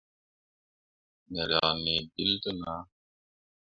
[1.31, 2.83] Me riak nii bill te nah.